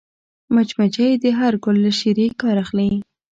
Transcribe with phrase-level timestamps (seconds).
[0.53, 2.89] مچمچۍ د هر ګل له شيرې کار اخلي